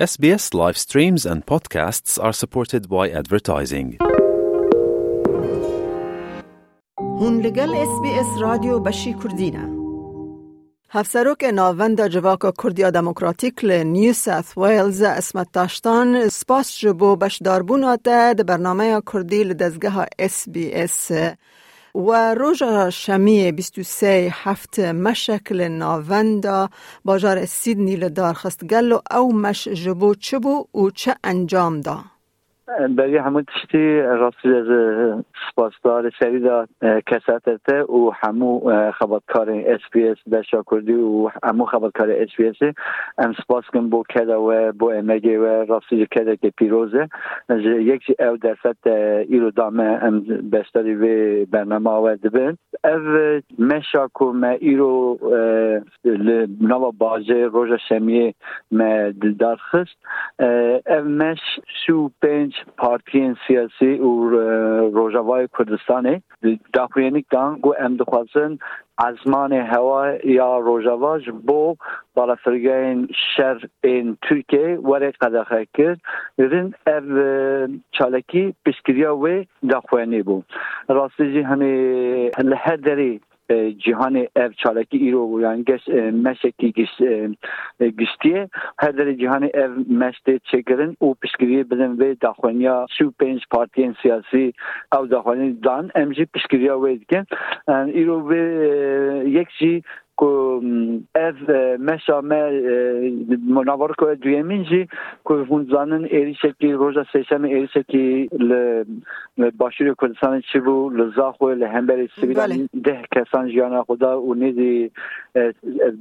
SBS 0.00 0.54
live 0.54 0.78
streams 0.78 1.26
and 1.26 1.44
podcasts 1.44 2.12
are 2.18 2.32
supported 2.32 2.88
by 2.88 3.10
advertising. 3.10 3.98
هون 6.98 7.40
لگل 7.40 7.74
اس 7.74 7.88
بی 8.02 8.08
اس 8.08 8.26
رادیو 8.40 8.78
بشی 8.78 9.14
کردینه 9.14 9.68
هفسروک 10.90 11.44
ناوند 11.44 12.06
جواکا 12.06 12.52
کردیا 12.62 12.90
دموکراتیک 12.90 13.64
ل 13.64 13.70
نیو 13.70 14.12
ساث 14.12 14.58
ویلز 14.58 15.02
اسمت 15.02 15.52
تاشتان 15.52 16.28
سپاس 16.28 16.78
جبو 16.78 17.16
بشداربون 17.16 17.96
ده 18.04 18.34
برنامه 18.34 19.02
کردی 19.12 19.44
لدزگاه 19.44 20.06
اس 20.18 20.48
بی 20.48 20.72
اس 20.72 21.12
و 21.94 22.34
روژا 22.34 22.90
شمی 22.90 23.52
23 23.52 24.32
هفت 24.32 24.78
مشکل 24.78 25.68
ناوندا 25.68 26.68
باجار 27.04 27.46
سیدنی 27.46 27.96
لدار 27.96 28.34
خست 28.34 28.64
گلو 28.64 28.98
او 29.10 29.32
مش 29.32 29.68
جبو 29.68 30.14
چبو 30.14 30.66
و 30.74 30.90
چه 30.90 31.14
انجام 31.24 31.80
دا؟ 31.80 32.19
برای 32.78 33.16
همون 33.16 33.44
تشتی 33.44 34.00
راستی 34.00 34.54
از 34.54 34.66
سپاسدار 35.50 36.10
شرید 36.10 36.42
کساتته 37.06 37.82
و 37.82 38.10
همو 38.22 38.60
خبرکار 38.90 39.50
اس 39.50 39.80
پی 39.92 40.08
اس 40.08 40.18
بشا 40.32 40.64
کردی 40.70 40.92
و 40.92 41.30
همو 41.44 41.64
خبرکار 41.64 42.10
اس 42.10 42.28
پی 42.36 42.46
اس 42.46 42.74
ام 43.18 43.32
سپاس 43.32 43.64
کن 43.72 43.90
بو 43.90 44.02
کده 44.14 44.34
و 44.34 44.72
بو 44.72 44.90
امگی 44.90 45.36
و 45.36 45.64
راستی 45.64 46.06
کده 46.06 46.36
که 46.36 46.50
پیروزه 46.50 47.08
یک 47.64 48.02
او 48.18 48.36
درصد 48.36 48.88
ایرو 49.28 49.50
دامه 49.50 49.82
ام 49.82 50.20
بستاری 50.52 50.94
و 50.94 51.46
برنامه 51.46 51.90
آورده 51.90 52.28
بین 52.28 52.58
او 52.84 53.40
مشا 53.58 54.08
که 54.18 54.24
ما 54.24 54.48
ایرو 54.48 55.18
نوا 56.60 56.90
بازه 56.90 57.48
روژا 57.52 57.76
شمیه 57.88 58.34
ما 58.70 59.10
دلدار 59.10 59.56
خست. 59.56 59.98
او 60.86 61.04
مش 61.04 61.38
سو 61.86 62.10
پنج 62.22 62.54
پارتیین 62.76 63.36
سیاسی 63.46 63.98
و 63.98 64.30
روژاوای 64.90 65.48
کردستان 65.58 66.22
داخوینیک 66.72 67.26
دان 67.30 67.58
گو 67.58 67.74
ام 67.78 67.96
دخوازن 67.96 68.58
ازمان 68.98 69.52
هوا 69.52 70.12
یا 70.24 70.58
روژاواج 70.58 71.30
بو 71.30 71.76
بالا 72.14 72.34
فرگین 72.34 73.08
شر 73.36 73.68
این 73.84 74.18
ترکیه 74.22 74.78
وره 74.78 75.10
قدخه 75.10 75.66
کرد. 75.74 76.00
رین 76.38 76.74
او 76.86 77.80
چالکی 77.92 78.54
پشکریا 78.66 79.16
و 79.16 79.44
داخوینی 79.68 80.22
بو. 80.22 80.42
راستی 80.88 81.32
جی 81.32 81.42
همی 81.42 82.30
لحر 82.38 82.76
دری 82.76 83.20
جهان 83.51 84.27
ev 84.35 84.51
çalaki 84.51 84.97
iro 84.97 85.39
yani 85.39 85.65
geç 85.65 85.87
meşeki 86.13 86.73
giş 86.73 86.89
giştiye 87.97 88.47
her 88.77 88.97
dere 88.97 89.17
cihan 89.17 89.43
ev 89.53 89.71
meşte 89.87 90.39
çekirin 90.39 90.97
o 90.99 91.15
pişkiriye 91.15 91.69
bilen 91.69 91.99
ve 91.99 92.21
daxwanya 92.21 92.85
şu 92.97 93.11
penç 93.11 93.41
partiyen 93.49 93.95
siyasi 94.01 94.53
ev 94.95 95.09
daxwani 95.11 95.63
dan 95.63 95.89
emji 95.95 96.25
pişkiriya 96.25 96.83
ve 96.83 96.99
diken 96.99 97.25
iro 97.93 98.29
ve 98.29 98.39
yekşi 100.20 100.26
کو 100.26 100.60
ev 101.14 101.78
meşa 101.78 102.20
me 102.20 102.40
مناور 103.56 103.90
کو 103.98 104.14
دویمین 104.22 104.62
جی 104.70 104.84
کو 105.24 105.34
هون 105.48 105.64
زانن 105.72 106.04
ایریشکی 106.04 106.72
روزا 106.72 107.02
سیشم 107.12 107.44
ایریشکی 107.44 108.28
ل 108.48 108.52
باشور 109.58 109.94
کردستان 110.00 110.40
چی 110.52 110.58
بو 110.58 110.90
لزاخو 110.90 111.50
لهمبر 111.50 112.06
سیویل 112.20 112.66
ده 112.84 113.02
کسان 113.14 113.48
جانا 113.54 113.82
خدا 113.88 114.22
و 114.22 114.34
نیدی 114.34 114.90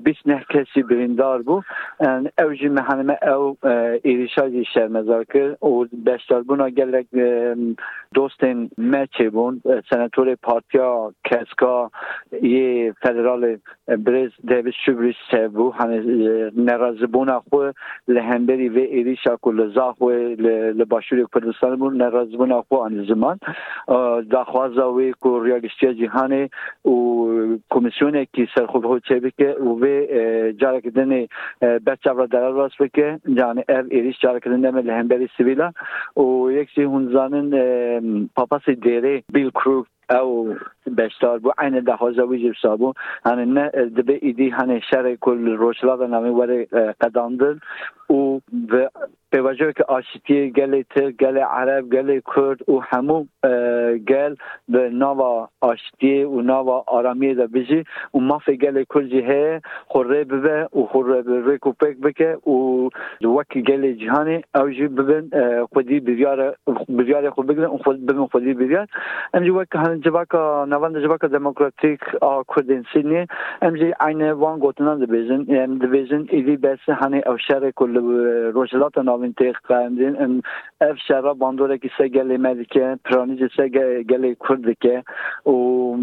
بیش 0.03 0.17
نه 0.25 0.45
کسی 0.49 0.83
بریندار 0.83 1.41
بو 1.41 1.61
او 2.39 2.53
جی 2.53 2.69
مهنمه 2.69 3.17
او 3.27 3.57
ایریشا 4.03 4.49
جی 4.49 4.65
شرمزار 4.73 5.23
کرد 5.23 5.63
و 5.63 5.85
بشتر 6.05 6.41
بونا 6.41 6.69
گلک 6.69 7.05
دوستین 8.13 8.69
مچه 8.77 9.29
بون 9.29 9.61
سناتور 9.89 10.35
پارتیا 10.35 11.13
کسکا 11.23 11.91
یه 12.41 12.93
فدرال 13.01 13.57
برز 14.09 14.31
دیوید 14.47 14.73
شبریش 14.85 15.15
سبو 15.31 15.71
هنه 15.71 16.51
نرازه 16.57 17.07
بونا 17.07 17.39
خو 17.49 17.71
لهمبری 18.07 18.69
و 18.69 18.77
ایریشا 18.77 19.35
کو 19.35 19.51
لزا 19.51 19.93
خو 19.93 20.09
لباشوری 20.79 21.25
کردستان 21.33 21.75
بون 21.75 21.97
نرازه 21.97 22.37
بونا 22.37 22.61
خو 22.61 22.75
آن 22.75 23.05
زمان 23.09 23.39
داخوازا 24.29 24.93
وی 24.93 25.13
کو 25.13 25.43
ریاگشتی 25.43 25.93
جهانی 25.93 26.49
و 26.85 26.91
کمیسیون 27.69 28.25
کی 28.25 28.47
سرخوب 28.55 28.85
هو 28.85 28.99
چه 28.99 29.19
بکه 29.19 29.51
و 29.53 29.85
و 29.85 29.85
جارک 30.51 30.87
دنه 30.87 31.27
بچه 31.61 32.11
را 32.11 32.25
در 32.25 32.49
راست 32.49 32.77
بکه 32.79 33.19
جان 33.37 33.63
اف 33.69 33.85
ایریش 33.91 34.19
جارک 34.19 34.47
دنه 34.47 34.81
لهمبری 34.81 35.29
سیویلا 35.37 35.71
و 36.17 36.51
یک 36.51 36.69
چی 36.75 36.83
هنزانن 36.83 37.49
پاپاس 38.35 38.69
دیره 38.69 39.23
بیل 39.33 39.49
کروک 39.49 39.85
او 40.09 40.55
بشتار 40.89 41.39
بو 41.39 41.51
عین 41.57 41.79
ده 41.79 41.93
هازوی 41.93 42.43
جب 42.43 42.55
سابو 42.61 42.93
هنه 43.25 43.45
نه 43.45 43.69
دبه 43.69 44.19
ایدی 44.21 44.49
هنه 44.49 44.79
شر 44.79 45.15
کل 45.15 45.47
روشلا 45.47 45.97
و 45.97 46.03
نمی 46.03 46.29
وره 46.29 46.67
قداندر 47.01 47.55
و 48.09 48.39
وجه 49.33 49.73
که 49.73 49.83
آشتی 49.83 50.51
گل 50.51 50.81
تر 50.81 51.11
گل 51.11 51.37
عرب 51.37 51.89
گل 51.89 52.19
کرد 52.35 52.69
و 52.69 52.79
همو 52.79 53.25
گل 54.07 54.35
به 54.69 54.89
نوا 54.89 55.49
آشتی 55.61 56.23
و 56.23 56.41
نوا 56.41 56.83
آرامی 56.87 57.35
ده 57.35 57.47
بجی 57.47 57.83
و 58.13 58.19
ماف 58.19 58.49
گل 58.49 58.83
کل 58.83 59.07
جهه 59.07 59.61
خوره 59.87 60.23
ببه 60.23 60.67
و 60.73 61.49
ریکو 61.49 61.71
پک 61.71 61.97
بکه 61.97 62.37
و 62.45 62.89
وکی 63.23 63.61
گل 63.61 63.93
جهانی. 63.93 64.41
او 64.55 64.69
جی 64.69 64.87
ببین 64.87 65.31
خودی 65.73 65.99
بیار 65.99 66.55
خود 67.35 67.47
بگیرن 67.47 67.77
خود 67.77 68.05
ببین 68.05 68.27
خودی 68.27 68.53
بیار 68.53 68.87
امجی 69.33 69.49
وکی 69.49 69.77
هن 69.77 69.99
جواکا 69.99 70.65
دموکراتیک 71.39 71.99
آ 72.21 72.41
کردین 72.55 72.85
سینی 72.93 73.25
امجی 73.61 73.93
عین 73.99 74.31
وان 74.31 74.59
گوتنان 74.59 74.99
ده 74.99 75.05
بیزن 75.05 75.45
ام 75.49 75.77
ده 75.77 75.87
بیزن 75.87 76.25
ایدی 76.29 76.57
بس 76.57 76.79
هنی 76.87 77.21
او 77.25 77.37
شر 77.37 77.71
کل 77.71 77.95
روشلات 78.53 78.97
ناوین 78.97 79.33
تیخ 79.33 79.61
قندین 79.61 80.21
ام 80.21 80.41
اف 80.81 80.97
شرا 81.07 81.33
باندوره 81.33 81.77
کی 81.77 81.91
سه 81.97 82.07
گلی 82.07 82.37
مدیکه 82.37 82.99
پرانیج 83.05 83.51
سه 83.57 83.69
گلی 84.03 84.35
کرد 84.49 84.77
که 84.81 85.03
و 85.51 85.95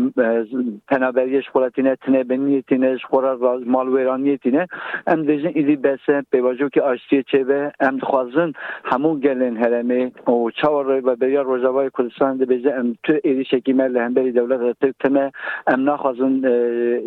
پنابریش 0.88 1.48
خورتینه 1.48 1.96
تنه 1.96 2.24
بنیتینه 2.24 2.98
خورا 2.98 3.58
مال 3.66 3.88
ویرانیتینه 3.88 4.66
ام 5.06 5.22
دیجن 5.22 5.52
ایدی 5.54 5.76
بس 5.76 6.24
پیواجو 6.32 6.68
که 6.68 6.82
آشتی 6.82 7.22
چه 7.22 7.44
به 7.44 7.72
ام 7.80 7.98
خوازن 7.98 8.52
همون 8.84 9.20
گلین 9.20 9.56
هرمی 9.56 10.04
و 10.04 10.50
چاور 10.50 11.00
و 11.04 11.16
بریا 11.16 11.42
روزاوای 11.42 11.90
کردستان 11.98 12.36
ده 12.36 12.44
بیزه 12.44 12.70
ام 12.72 12.96
تو 13.02 13.12
ایدی 13.24 13.44
شکیمه 13.44 14.00
هم 14.00 14.14
بری 14.14 14.32
دولت 14.56 14.76
ترک 14.80 14.94
تمه 15.00 15.32
ام 15.66 15.90
نخوازن 15.90 16.42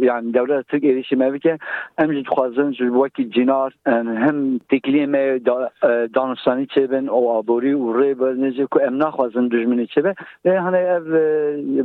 یعنی 0.02 0.32
دولت 0.32 0.68
ترک 0.68 0.84
ایدی 0.84 1.04
شمه 1.04 1.40
که 1.40 1.58
ام 1.98 2.14
جد 2.14 2.28
خوازن 2.28 2.72
جوکی 2.72 3.26
جنار 3.26 3.74
هم 3.86 4.60
تکلیم 4.70 5.38
دانستانی 6.14 6.66
چه 6.66 6.88
بن 6.88 7.10
او 7.10 7.30
آبوری 7.30 7.74
و 7.74 7.94
ری 8.00 8.14
برنجه 8.14 8.68
که 8.74 8.88
ام 8.88 9.04
نخوازن 9.04 9.48
دجمنی 9.48 9.88
چه 9.88 10.02
به 10.02 10.16
هنه 10.46 10.78
اف 10.78 11.04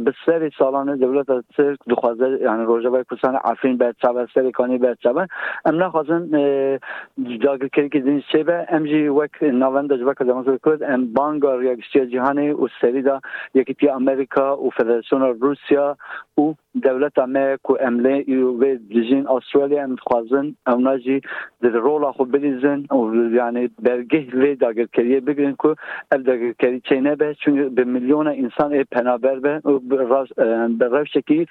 بسری 0.07 0.51
سالانه 0.59 0.97
دولت 0.97 1.27
ترک 1.57 1.79
دخوازه 1.89 2.39
یعنی 2.43 2.65
روژه 2.65 2.91
بای 2.91 3.05
کسان 3.11 3.37
عفرین 3.37 3.77
باید 3.77 3.97
چابه 4.03 4.27
سری 4.35 4.53
کانی 4.53 4.79
باید 4.79 4.99
چابه 5.03 5.27
ام 5.65 5.83
نخوازن 5.83 6.29
داگر 7.41 7.69
کری 7.69 7.89
که 7.89 7.99
دینش 8.01 8.23
چه 8.33 8.45
به 8.45 8.67
ام 8.69 8.85
جی 8.85 9.09
وک 9.09 9.43
نوان 9.43 9.87
دجبه 9.87 10.15
که 10.19 10.25
دمازر 10.25 10.57
کرد. 10.65 10.83
ام 10.83 11.13
بانگا 11.13 11.57
ریاکشتی 11.57 12.07
جهانی 12.07 12.51
و 12.51 12.69
سری 12.81 13.03
دا 13.03 13.21
فدراسیون 15.55 15.55
روسیا 15.55 15.97
و 16.39 16.55
دولت 16.83 17.19
امه 17.19 17.59
کو 17.63 17.77
امله 17.81 18.25
و 18.37 18.77
دیجین 18.89 19.29
استرالیا 19.29 19.83
ام 19.83 19.97
خوازن 19.97 20.55
اونا 20.67 20.99
جی 20.99 21.21
در 21.63 21.69
رولا 21.69 22.13
خو 22.13 22.25
بریزن 22.25 22.85
و 22.91 23.15
یعنی 23.35 23.71
برگه 23.83 24.53
و 24.53 24.55
داگرکریه 24.55 25.21
بگیرن 25.21 25.57
که 25.63 25.69
اف 26.13 26.21
داگرکری 26.21 26.81
چینه 26.81 27.17
به 27.17 27.37
چون 27.45 27.75
به 27.75 27.85
میلیون 27.85 28.29
انسان 28.29 28.83
پنابر 28.83 29.39
به 29.39 29.63
به 30.79 30.87
روش 30.89 31.17
کی 31.27 31.47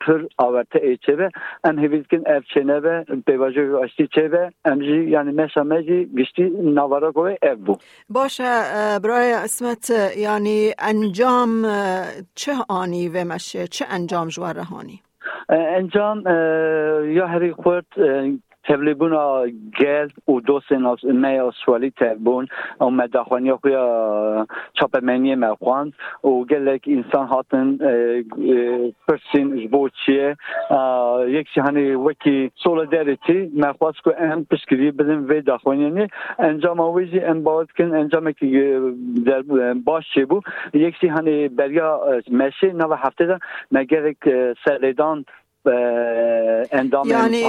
پر 0.00 0.26
آورته 0.38 0.80
ایچه 0.82 1.16
به 1.16 1.30
ام 1.64 1.78
هیویز 1.78 2.04
کن 2.10 2.22
اف 2.26 2.42
چینه 2.54 2.80
به 2.80 3.04
به 3.26 3.38
واجه 3.38 3.74
آشتی 3.74 4.08
چه 4.14 4.28
به 4.28 4.52
ام 4.64 4.78
جی 4.78 5.04
یعنی 5.10 5.32
مثلا 5.32 5.62
مجی 5.62 6.04
گشتی 6.16 6.42
نوارا 6.50 7.12
گوه 7.12 7.36
اف 7.42 7.58
بو 7.58 7.76
باشه 8.08 8.62
برای 9.02 9.32
اسمت 9.32 9.92
یعنی 10.16 10.72
انجام 10.78 11.66
چه 12.34 12.52
آنی 12.68 13.08
و 13.08 13.17
مشه 13.24 13.66
چه 13.66 13.84
انجام 13.90 14.28
جوار 14.28 14.54
رهانی؟ 14.54 15.02
انجام 15.48 16.22
یا 17.10 17.26
هری 17.26 17.52
خورد 17.52 17.86
تبلیبون 18.68 19.12
گل 19.80 20.08
و 20.28 20.40
دو 20.40 20.60
سناس 20.68 21.04
می 21.04 21.38
اسوالی 21.38 21.90
تبون 21.90 22.46
و 22.80 22.84
مدخوانی 22.84 23.52
خوی 23.52 23.76
چاپمنی 24.72 25.34
مخوان 25.34 25.92
و 26.24 26.28
گلک 26.28 26.84
انسان 26.86 27.26
هاتن 27.26 27.76
پرسین 29.08 29.56
جبو 29.60 29.88
چیه 29.88 30.36
یک 31.28 31.48
هنی 31.58 31.90
وکی 31.90 32.50
سولداریتی 32.64 33.52
مخواست 33.56 34.04
که 34.04 34.22
ام 34.22 34.44
پشکری 34.44 34.90
بدن 34.90 35.24
وی 35.24 35.40
دخوانی 35.40 36.08
انجام 36.38 36.80
ویزی 36.80 37.20
ام 37.20 37.42
باید 37.42 37.72
کن 37.72 37.94
انجام 37.94 38.32
که 38.32 38.80
باش 39.84 40.04
چی 40.14 40.24
بو 40.24 40.40
یک 40.74 41.04
هنی 41.04 41.48
بریا 41.48 42.00
مشه 42.30 42.72
نو 42.72 42.94
هفته 42.94 43.26
ده 43.26 43.38
مگر 43.72 44.14
سرلیدان 44.64 45.24
اندام 46.72 47.08
یعنی 47.08 47.44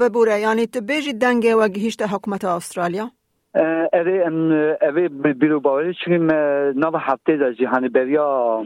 ببوره 0.00 0.40
یعنی 0.40 0.66
تبیجی 0.66 1.12
دنگه 1.12 1.54
و 1.54 1.68
گهیشت 1.68 2.02
حکومت 2.02 2.44
استرالیا 2.44 3.10
اوی 3.54 4.22
اوی 4.82 5.08
بیرو 5.08 5.60
باوری 5.60 5.94
چون 5.94 6.14
نو 6.72 6.96
هفته 6.96 7.36
دا 7.36 7.52
جهان 7.52 7.88
بریا 7.88 8.64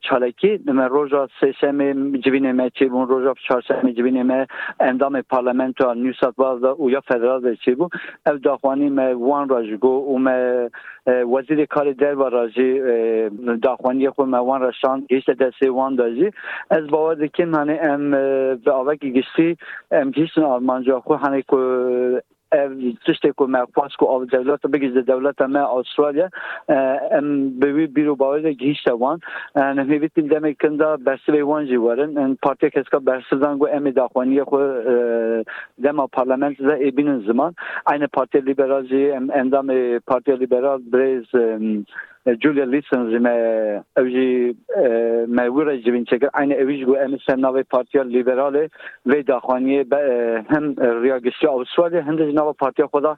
چالکی 0.00 0.60
روزا 0.66 1.28
شمی 1.60 2.18
جبین 2.18 2.52
ما 2.52 2.68
چی 2.68 2.84
بون 2.84 3.08
روزا 3.08 3.34
چهار 3.48 3.60
شمی 3.60 3.92
جبین 3.94 4.22
ما 4.22 4.46
اندام 4.80 5.22
پارلمنت 5.22 5.80
نیو 5.82 6.12
ساوت 6.20 6.34
والز 6.38 6.64
او 6.64 6.90
یا 6.90 7.00
فدرال 7.00 7.54
چی 7.54 7.74
بون 7.74 7.88
او 8.26 8.38
داخوانی 8.38 8.88
ما 8.88 9.18
وان 9.18 9.48
راجگو 9.48 9.88
او 9.88 10.18
ما 10.18 10.68
وزیر 11.06 11.64
کار 11.64 11.92
در 11.92 12.14
و 12.14 12.22
راجی 12.22 12.80
داخوانی 13.62 14.10
خود 14.10 14.28
ما 14.28 14.44
وان 14.44 14.62
رشان 14.62 15.06
گیشت 15.08 15.30
دسته 15.30 15.70
وان 15.70 15.94
داجی 15.94 16.30
از 16.70 16.86
باور 16.86 17.14
دکیم 17.14 17.54
هنه 17.54 17.80
ام 17.82 18.10
به 18.54 18.72
آوکی 18.72 19.12
گیشتی 19.12 19.56
ام 19.90 20.10
گیشتن 20.10 20.42
آلمانجا 20.42 21.00
خود 21.00 21.18
هنه 21.18 21.42
که 21.42 21.56
تشتی 23.06 23.32
که 23.38 23.44
ما 23.44 23.66
پاس 23.66 23.92
کو 23.98 24.04
او 24.04 24.24
دولت 24.24 24.66
بگیز 24.66 24.94
دولت 24.94 25.42
ما 25.42 25.80
استرالیا 25.80 26.30
ام 27.10 27.58
به 27.58 27.86
بیرو 27.86 28.16
باور 28.16 28.52
گیشت 28.52 28.88
وان 28.88 29.20
نه 29.56 29.82
میبیتیم 29.82 30.26
دم 30.26 30.52
کندا 30.52 30.96
برسه 30.96 31.42
وان 31.42 31.66
جی 31.66 31.76
ورن 31.76 32.18
ان 32.18 32.38
پارتی 32.42 32.70
کس 32.70 32.88
کا 32.88 32.98
برسه 32.98 33.36
زنگو 33.36 33.66
ام 33.66 33.90
داخوانی 33.90 34.42
خو 34.44 34.58
دم 35.82 36.06
پارلمنت 36.06 36.62
ده 36.62 36.74
ایبین 36.74 37.18
زمان 37.18 37.54
aynı 37.86 38.08
parti 38.08 38.46
liberalci 38.46 39.12
endam 39.40 39.68
parti 40.06 40.40
liberal 40.40 40.80
brez 40.92 41.26
جولیا 42.26 42.64
لیسنز 42.64 43.14
ما 43.22 43.30
اوجی 43.96 44.56
ما 45.28 45.52
ورا 45.52 45.76
جبین 45.76 46.04
چکر 46.04 46.28
عین 46.34 46.52
اویج 46.52 46.84
گو 46.84 46.96
ام 46.96 47.18
سن 47.26 47.40
نو 47.40 47.62
پارتیا 47.70 48.02
لیبرال 48.02 48.68
و 49.06 49.22
داخوانی 49.22 49.84
هم 50.50 50.74
ریاگشتی 51.02 51.46
استرالیا 51.46 52.02
هند 52.02 52.20
نو 52.20 52.52
پارتیا 52.52 52.86
خدا 52.86 53.16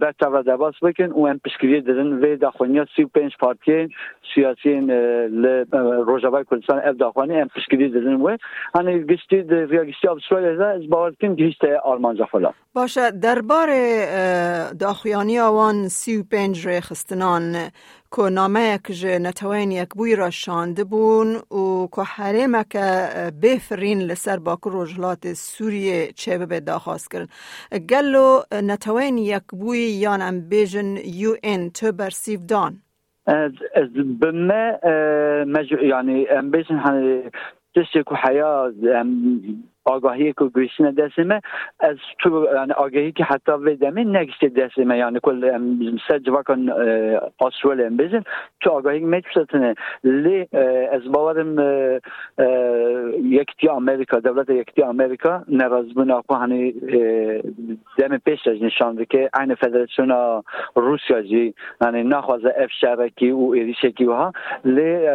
به 0.00 0.14
تا 0.18 0.42
دباس 0.42 0.74
بکن 0.82 1.10
و 1.10 1.26
ام 1.26 1.38
پشکری 1.44 1.80
دادن 1.80 2.06
و 2.06 2.36
داخوانی 2.36 2.84
35 2.96 3.32
پارتی 3.40 3.88
سیاسی 4.34 4.80
ل 4.80 5.64
روجاوای 6.06 6.44
کردستان 6.50 6.78
اف 6.78 6.96
داخوانی 6.96 7.40
ام 7.40 7.48
پشکری 7.48 7.88
دادن 7.88 8.14
و 8.14 8.36
هنی 8.74 9.04
گشتی 9.04 9.42
ریاگشتی 9.42 10.08
استرالیا 10.08 10.68
از 10.68 10.88
باور 10.88 11.12
کن 11.20 11.34
گشت 11.34 11.64
آلمان 11.64 12.24
فلا 12.24 12.52
باشه 12.74 13.10
دربار 13.10 13.68
داخوانی 14.72 15.38
آوان 15.38 15.88
35 15.88 16.68
رخستنان 16.68 17.56
که 18.16 18.22
نامه 18.22 18.78
که 18.84 19.18
نتوین 19.18 19.70
یک 19.70 19.88
بوی 19.88 20.16
را 20.16 20.30
شانده 20.30 20.84
بون 20.84 21.36
و 21.36 21.86
که 21.94 22.02
حرمه 22.02 22.64
که 22.70 23.08
بفرین 23.42 23.98
لسر 24.00 24.36
باکر 24.36 24.70
رجلات 24.72 25.32
سوریه 25.32 26.12
چه 26.12 26.46
به 26.46 26.60
داخواست 26.60 27.10
کرن. 27.10 27.26
گلو 27.90 28.40
نتوین 28.52 29.18
یک 29.18 29.42
بوی 29.50 29.78
یان 29.78 30.22
ام 30.22 30.48
بیجن 30.48 30.96
یو 31.04 31.36
این 31.42 31.70
تو 31.70 31.92
برسیف 31.92 32.40
دان. 32.48 32.82
به 34.20 34.32
ما 34.32 35.60
یعنی 35.82 36.28
ام 36.28 36.50
بیجن 36.50 36.82
که 37.74 38.04
حیات 38.28 38.74
آگاهی 39.86 40.32
که 40.32 40.44
گوشین 40.44 40.90
دستمه 40.90 41.40
از 41.80 41.96
تو 42.18 42.46
یعنی 42.54 42.72
آگاهی 42.72 43.12
که 43.12 43.24
حتی 43.24 43.52
ودمه 43.52 44.04
نگشت 44.04 44.44
دستمه. 44.44 44.98
یعنی 44.98 45.18
کل 45.22 45.58
سه 46.08 46.20
جواکن 46.20 46.68
استرالیا 47.40 47.90
بزن 47.90 48.22
تو 48.60 48.70
آگاهی 48.70 48.98
میتونستنه 49.00 49.74
لی 50.04 50.48
از 50.92 51.12
باورم 51.12 51.58
یکتی 53.22 53.68
آمریکا 53.68 54.20
دولت 54.20 54.50
یکتی 54.50 54.82
آمریکا 54.82 55.42
نراز 55.48 55.94
بنا 55.94 56.22
خو 56.28 56.34
هنی 56.34 56.72
دم 57.98 58.18
پیش 58.18 58.46
از 58.46 58.62
نشان 58.62 59.04
که 59.10 59.30
این 59.40 59.54
فدراسیون 59.54 60.42
روسیا 60.74 61.22
جی 61.22 61.54
یعنی 61.80 62.02
نخوازه 62.02 62.54
اف 62.58 62.70
شرکی 62.80 63.30
و 63.30 63.50
ایریشکی 63.54 64.04
و 64.04 64.12
ها. 64.12 64.32
لی 64.64 65.06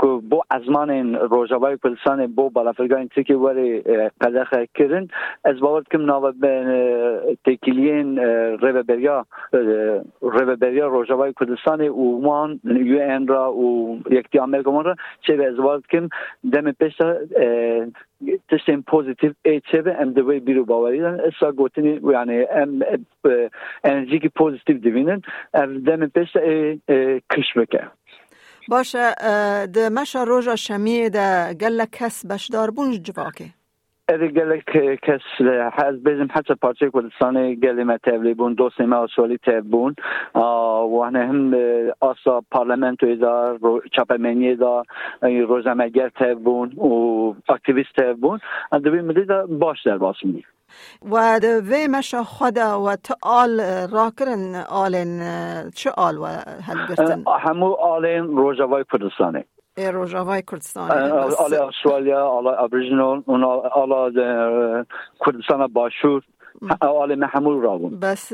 که 0.00 0.06
بو 0.06 0.40
ازمان 0.50 1.14
روزاوای 1.14 1.78
کلسان 1.82 2.26
بو 2.26 2.50
بالافرگان 2.50 3.08
تیکی 3.08 3.32
وری 3.32 3.80
قدخ 4.20 4.54
کرن 4.74 5.08
از 5.44 5.60
باور 5.60 5.82
کم 5.92 6.04
ناو 6.04 6.32
تکیلین 7.44 8.18
ریبریا 8.62 9.26
ریبریا 10.22 10.86
روجاوای 10.86 11.32
کردستان 11.40 11.88
و 11.88 12.20
وان 12.20 12.60
یو 12.64 12.98
ان 13.02 13.26
را 13.26 13.52
و 13.52 13.98
یکتی 14.10 14.38
آمریکا 14.38 14.80
را 14.80 14.96
چه 15.20 15.44
از 15.44 15.56
باور 15.56 15.80
کم 15.92 16.08
دم 16.52 16.72
پیش 16.72 16.98
تشتیم 18.48 18.82
پوزیتیو 18.82 19.32
ای 19.44 19.60
چه 19.60 19.82
به 19.82 19.96
ام 20.00 20.12
دوی 20.12 20.40
بیرو 20.40 20.64
باوری 20.64 21.00
دن 21.00 21.20
گوتنی 21.56 22.00
یعنی 22.12 22.44
ام 22.50 22.82
انرژی 23.84 24.18
که 24.18 24.28
پوزیتیو 24.28 24.78
دیوینن 24.78 25.22
دم 25.86 26.06
پیش 26.06 26.36
کش 27.30 27.54
بکه. 27.56 27.90
باشه 28.68 29.14
ده 29.66 29.88
مشا 29.88 30.22
روژا 30.22 30.56
شمی 30.56 31.10
ده 31.10 31.54
گل 31.54 31.84
کس 31.92 32.26
بشدار 32.26 32.70
بون 32.70 33.02
جواکه. 33.02 33.44
ادی 34.08 34.28
گل 34.28 34.60
کس 35.02 35.20
حز 35.78 35.94
بزم 36.04 36.28
حتی 36.30 36.54
پارچه 36.54 36.90
کردستان 36.94 37.54
گلی 37.54 37.84
ما 37.84 37.96
تبلی 37.98 38.34
بون 38.34 38.54
دو 38.54 38.70
سیمه 38.76 38.96
آسوالی 38.96 39.38
تب 39.38 39.60
بون. 39.60 39.94
و 40.34 41.02
هم 41.02 41.54
آسا 42.00 42.42
پارلمنت 42.50 43.04
دا 43.04 43.58
چاپمنی 43.92 44.54
دا 44.54 44.82
روزمگر 45.22 46.08
تب 46.08 46.34
بون 46.34 46.72
و 46.72 47.34
اکتیویست 47.48 47.92
تب 47.96 48.16
بون. 48.16 48.40
دوی 48.84 49.00
مدی 49.00 49.26
باش 49.48 49.86
در 49.86 49.98
باس 49.98 50.16
می 50.24 50.44
و 51.02 51.38
وی 51.40 51.86
مشا 51.86 52.24
خدا 52.24 52.82
و 52.82 52.96
تا 52.96 53.14
آل 53.22 53.60
را 53.90 54.12
کرن 54.18 54.54
آلین 54.54 55.20
چه 55.70 55.90
آل 55.90 56.18
و 56.18 56.24
هل 56.66 56.86
گرتن؟ 56.88 57.24
همو 57.40 57.72
آلین 57.72 58.24
روژاوای 58.36 58.84
کردستانه 58.92 59.44
روژاوای 59.78 60.42
کردستان 60.50 60.90
آل 61.12 61.54
استرالیا 61.54 62.26
آل 62.26 62.46
ابریجنال 62.46 63.22
آل 63.72 64.12
کردستان 65.26 65.66
باشور 65.66 66.22
آل 66.80 67.14
محمول 67.14 67.62
رابون 67.62 68.00
بس 68.00 68.32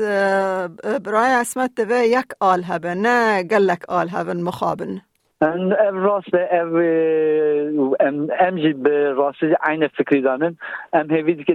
برای 1.05 1.31
اسمت 1.31 1.71
دوه 1.75 1.97
یک 1.97 2.25
آل 2.39 2.63
هبه 2.63 2.93
نه 2.93 3.43
گلک 3.43 3.89
آل 3.89 4.09
هبن 4.09 4.41
مخابن. 4.41 5.01
راست 5.93 6.35
ام 7.99 8.29
امجی 8.39 8.73
به 8.73 9.11
راستی 9.11 9.55
عین 9.63 9.87
فکری 9.87 10.21
دانن 10.21 10.57
ام 10.93 11.11
هیوید 11.11 11.45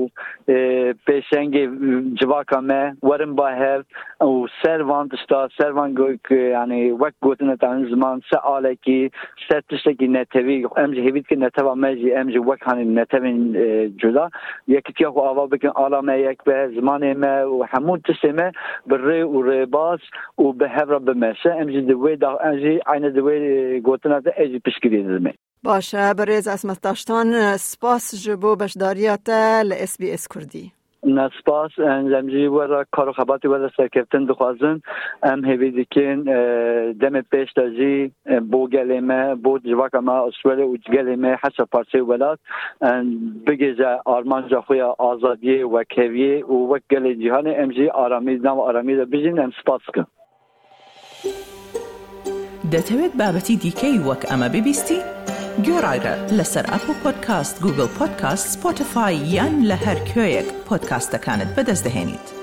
u 0.00 0.08
peshengê 1.06 1.64
civaka 2.18 2.60
me 2.60 2.94
werin 3.08 3.36
ba 3.36 3.48
hev 3.62 3.82
û 4.20 4.48
servan 4.62 5.08
tişta 5.08 5.48
servan 5.60 5.94
gok 5.94 6.30
yani 6.30 6.90
wek 6.90 7.14
gotin 7.22 7.56
tan 7.56 7.84
ziman 7.84 8.22
se 8.32 8.38
alekî 8.38 9.10
ser 9.48 9.60
tiştekî 9.60 10.12
netevî 10.12 10.64
em 10.76 10.94
ji 10.94 11.00
hêvî 11.00 11.14
dikin 11.14 11.40
neteva 11.40 11.74
me 11.74 11.96
jî 11.96 12.10
em 12.10 12.30
ji 12.30 12.38
wek 12.38 12.66
hanîn 12.66 12.96
netevên 12.96 13.38
cuda 13.98 14.30
ava 15.30 15.50
bikin 15.52 15.70
ala 15.74 16.02
me 16.02 16.18
yek 16.18 16.46
be 16.46 16.52
zimanê 16.76 17.14
me 17.14 17.34
û 17.54 17.66
hemû 17.72 18.02
tiştê 18.06 18.32
me 18.32 18.52
bi 18.88 18.94
rê 18.94 19.20
û 19.24 19.36
rêbaz 19.50 20.00
û 20.38 20.44
aynı 22.86 23.14
di 23.14 23.18
wê 23.20 23.80
gotina 23.80 24.24
de 24.24 24.30
ez 24.30 24.50
jî 24.52 24.60
باشه 25.64 26.14
بریز 26.14 26.48
اسمت 26.48 26.80
داشتان 26.82 27.56
سپاس 27.56 28.24
جبو 28.24 28.56
بشداریات 28.56 29.28
ل 29.64 29.72
اس 29.72 30.00
بی 30.00 30.10
اس 30.10 30.28
کردی. 30.28 30.72
نسپاس 31.06 31.70
زمجی 32.10 32.46
ورا 32.46 32.84
کارو 32.92 33.12
خباتی 33.12 33.48
ورا 33.48 33.70
سرکفتن 33.76 34.24
دخوازن. 34.24 34.80
ام 35.22 35.44
هیوی 35.44 35.70
دیکن 35.70 36.22
دم 36.92 37.20
پیش 37.20 37.52
تازی 37.52 38.12
بو 38.50 38.68
گلیمه 38.68 39.34
بو 39.34 39.58
جواکا 39.58 40.00
ما 40.00 40.18
استرالیا 40.18 40.68
و 40.68 40.76
گلیمه 40.92 41.38
حسا 41.44 41.64
پارچه 41.64 42.02
ولاد. 42.02 42.38
بگیزه 43.46 43.98
آرمان 44.04 44.48
جا 44.48 44.60
خوی 44.60 44.80
آزادی 44.80 45.62
و 45.62 45.84
کویه 45.96 46.44
و 46.44 46.74
وک 46.74 46.82
گلی 46.90 47.28
جهان 47.28 47.46
ام 47.46 47.70
جی 47.70 47.88
آرامی 47.88 48.34
نام 48.36 48.60
آرامی 48.60 48.96
دا 48.96 49.04
بجین 49.04 49.38
ام 49.38 49.50
سپاس 49.62 49.82
کن. 49.94 50.06
دەتەوێت 52.72 53.12
بابەتی 53.20 53.56
دیکەی 53.64 53.98
وەک 54.08 54.22
ئەمە 54.30 54.48
ببیستی؟ 54.54 54.98
گۆڕایرە 55.66 56.14
لەسەر 56.38 56.64
ئەپ 56.72 56.84
و 56.90 56.94
پۆدکاست 57.02 57.56
گوگل 57.64 57.88
پۆدکاست 57.98 58.46
سپۆتفاای 58.54 59.16
یان 59.34 59.54
لە 59.70 59.76
هەر 59.84 59.98
کوێیەک 60.08 60.48
پۆدکاستەکانت 60.68 61.50
بەدەستدەێنیت. 61.56 62.39